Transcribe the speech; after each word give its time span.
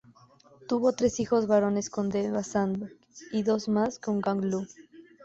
Tuvo 0.67 0.93
tres 0.93 1.19
hijos 1.19 1.45
varones 1.45 1.91
con 1.91 2.09
Eva 2.17 2.41
Sandberg 2.41 2.97
y 3.33 3.43
dos 3.43 3.69
más 3.69 3.99
con 3.99 4.19
Gan 4.19 4.49
Lu. 4.49 4.65